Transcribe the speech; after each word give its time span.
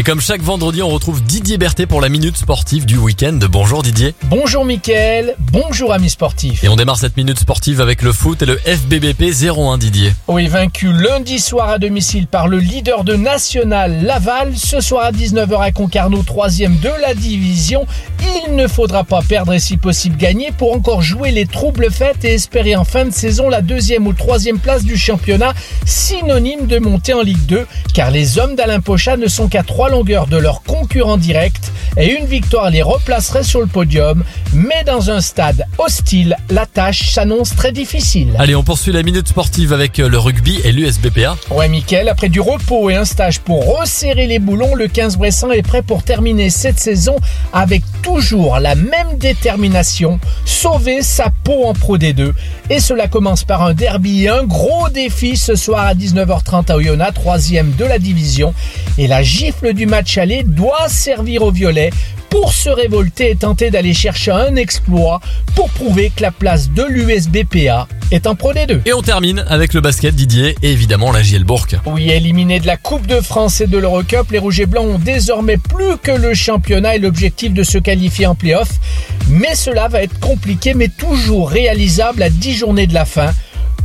Et 0.00 0.02
comme 0.02 0.22
chaque 0.22 0.40
vendredi, 0.40 0.82
on 0.82 0.88
retrouve 0.88 1.22
Didier 1.22 1.58
Berthet 1.58 1.84
pour 1.84 2.00
la 2.00 2.08
minute 2.08 2.34
sportive 2.34 2.86
du 2.86 2.96
week-end. 2.96 3.38
Bonjour 3.50 3.82
Didier. 3.82 4.14
Bonjour 4.30 4.64
Mickaël, 4.64 5.34
bonjour 5.52 5.92
amis 5.92 6.08
sportifs. 6.08 6.64
Et 6.64 6.70
on 6.70 6.76
démarre 6.76 6.96
cette 6.96 7.18
minute 7.18 7.38
sportive 7.38 7.82
avec 7.82 8.00
le 8.00 8.10
foot 8.12 8.40
et 8.40 8.46
le 8.46 8.56
FBBP 8.56 9.24
01 9.24 9.76
Didier. 9.76 10.14
Oui, 10.26 10.46
vaincu 10.46 10.90
lundi 10.90 11.38
soir 11.38 11.68
à 11.68 11.78
domicile 11.78 12.28
par 12.28 12.48
le 12.48 12.60
leader 12.60 13.04
de 13.04 13.14
National 13.14 14.02
Laval, 14.02 14.56
ce 14.56 14.80
soir 14.80 15.04
à 15.04 15.12
19h 15.12 15.60
à 15.60 15.70
Concarneau, 15.70 16.22
troisième 16.22 16.78
de 16.78 16.88
la 17.02 17.12
division. 17.12 17.84
Il 18.46 18.56
ne 18.56 18.68
faudra 18.68 19.04
pas 19.04 19.20
perdre 19.20 19.52
et 19.52 19.58
si 19.58 19.76
possible 19.76 20.16
gagner 20.16 20.50
pour 20.50 20.72
encore 20.72 21.02
jouer 21.02 21.30
les 21.30 21.44
troubles 21.44 21.90
faites 21.90 22.24
et 22.24 22.32
espérer 22.32 22.74
en 22.74 22.84
fin 22.84 23.04
de 23.04 23.10
saison 23.10 23.50
la 23.50 23.60
deuxième 23.60 24.06
ou 24.06 24.14
troisième 24.14 24.60
place 24.60 24.82
du 24.82 24.96
championnat, 24.96 25.52
synonyme 25.84 26.66
de 26.66 26.78
montée 26.78 27.12
en 27.12 27.20
Ligue 27.20 27.44
2, 27.44 27.66
car 27.92 28.10
les 28.10 28.38
hommes 28.38 28.56
d'Alain 28.56 28.80
Pochat 28.80 29.18
ne 29.18 29.26
sont 29.26 29.48
qu'à 29.48 29.62
trois 29.62 29.89
longueurs 29.90 30.26
de 30.26 30.36
leur 30.36 30.62
concurrent 30.62 31.18
direct 31.18 31.72
et 31.96 32.12
une 32.18 32.26
victoire 32.26 32.70
les 32.70 32.82
replacerait 32.82 33.42
sur 33.42 33.60
le 33.60 33.66
podium, 33.66 34.24
mais 34.52 34.84
dans 34.86 35.10
un 35.10 35.20
stade 35.20 35.64
hostile, 35.78 36.36
la 36.48 36.66
tâche 36.66 37.10
s'annonce 37.10 37.54
très 37.56 37.72
difficile. 37.72 38.34
Allez, 38.38 38.54
on 38.54 38.62
poursuit 38.62 38.92
la 38.92 39.02
minute 39.02 39.28
sportive 39.28 39.72
avec 39.72 39.98
le 39.98 40.18
rugby 40.18 40.60
et 40.64 40.72
l'USBPA. 40.72 41.36
Ouais, 41.50 41.68
Mickaël, 41.68 42.08
après 42.08 42.28
du 42.28 42.40
repos 42.40 42.90
et 42.90 42.96
un 42.96 43.04
stage 43.04 43.40
pour 43.40 43.78
resserrer 43.78 44.26
les 44.26 44.38
boulons, 44.38 44.74
le 44.74 44.86
15 44.86 45.18
Bressan 45.18 45.52
est 45.52 45.62
prêt 45.62 45.82
pour 45.82 46.02
terminer 46.02 46.50
cette 46.50 46.78
saison 46.78 47.16
avec 47.52 47.82
toujours 48.02 48.58
la 48.58 48.74
même 48.74 49.18
détermination, 49.18 50.20
sauver 50.44 51.02
sa 51.02 51.30
peau 51.44 51.64
en 51.64 51.74
Pro 51.74 51.98
D2. 51.98 52.32
Et 52.70 52.80
cela 52.80 53.08
commence 53.08 53.44
par 53.44 53.62
un 53.62 53.74
derby 53.74 54.24
et 54.24 54.28
un 54.28 54.44
gros 54.44 54.88
défi 54.88 55.36
ce 55.36 55.56
soir 55.56 55.86
à 55.86 55.94
19h30 55.94 56.70
à 56.70 56.76
Oyonnax, 56.76 57.14
troisième 57.14 57.72
de 57.72 57.84
la 57.84 57.98
division. 57.98 58.54
Et 58.98 59.06
la 59.06 59.22
gifle 59.22 59.69
du 59.72 59.86
match 59.86 60.18
aller 60.18 60.42
doit 60.44 60.88
servir 60.88 61.42
au 61.42 61.50
violet 61.50 61.90
pour 62.30 62.52
se 62.52 62.70
révolter 62.70 63.30
et 63.30 63.36
tenter 63.36 63.70
d'aller 63.70 63.92
chercher 63.92 64.30
un 64.30 64.54
exploit 64.56 65.20
pour 65.54 65.68
prouver 65.70 66.12
que 66.14 66.22
la 66.22 66.30
place 66.30 66.70
de 66.70 66.84
l'USBPA 66.84 67.88
est 68.12 68.26
en 68.26 68.34
Pro 68.34 68.52
D2. 68.52 68.80
Et 68.86 68.92
on 68.92 69.02
termine 69.02 69.44
avec 69.48 69.74
le 69.74 69.80
basket 69.80 70.14
Didier 70.14 70.54
et 70.62 70.70
évidemment 70.70 71.12
la 71.12 71.22
JL 71.22 71.44
Bourg. 71.44 71.66
Oui, 71.86 72.10
éliminés 72.10 72.60
de 72.60 72.66
la 72.66 72.76
Coupe 72.76 73.06
de 73.06 73.20
France 73.20 73.60
et 73.60 73.66
de 73.66 73.78
l'Eurocup, 73.78 74.30
les 74.30 74.38
Rouges 74.38 74.60
et 74.60 74.66
Blancs 74.66 74.86
ont 74.86 74.98
désormais 74.98 75.58
plus 75.58 75.96
que 76.02 76.12
le 76.12 76.34
championnat 76.34 76.96
et 76.96 76.98
l'objectif 76.98 77.52
de 77.52 77.62
se 77.62 77.78
qualifier 77.78 78.26
en 78.26 78.34
playoff. 78.34 78.68
Mais 79.28 79.54
cela 79.54 79.88
va 79.88 80.02
être 80.02 80.18
compliqué, 80.20 80.74
mais 80.74 80.88
toujours 80.88 81.50
réalisable 81.50 82.22
à 82.22 82.30
10 82.30 82.54
journées 82.54 82.86
de 82.86 82.94
la 82.94 83.04
fin. 83.04 83.32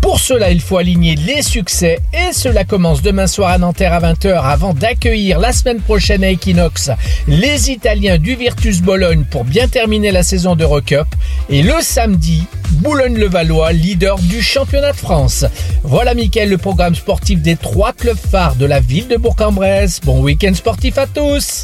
Pour 0.06 0.20
cela, 0.20 0.52
il 0.52 0.62
faut 0.62 0.78
aligner 0.78 1.16
les 1.16 1.42
succès 1.42 1.98
et 2.14 2.32
cela 2.32 2.64
commence 2.64 3.02
demain 3.02 3.26
soir 3.26 3.50
à 3.50 3.58
Nanterre 3.58 3.92
à 3.92 4.00
20h 4.00 4.40
avant 4.40 4.76
d'accueillir 4.76 5.40
la 5.40 5.52
semaine 5.52 5.80
prochaine 5.80 6.24
à 6.24 6.30
Equinox 6.30 6.92
les 7.28 7.72
Italiens 7.72 8.20
du 8.20 8.36
Virtus 8.36 8.84
Bologne 8.84 9.24
pour 9.32 9.46
bien 9.46 9.68
terminer 9.68 10.12
la 10.12 10.22
saison 10.22 10.56
d'Eurocup 10.56 11.08
et 11.50 11.64
le 11.64 11.74
samedi, 11.82 12.44
Boulogne-le-Valois, 12.74 13.74
leader 13.74 14.20
du 14.20 14.44
championnat 14.44 14.92
de 14.92 14.98
France. 14.98 15.44
Voilà 15.82 16.14
Mickaël, 16.14 16.50
le 16.50 16.60
programme 16.60 16.94
sportif 16.94 17.42
des 17.42 17.56
trois 17.56 17.92
clubs 17.92 18.16
phares 18.16 18.58
de 18.58 18.68
la 18.68 18.82
ville 18.82 19.08
de 19.08 19.18
Bourg-en-Bresse. 19.18 20.02
Bon 20.04 20.22
week-end 20.22 20.54
sportif 20.54 21.00
à 21.00 21.08
tous 21.08 21.64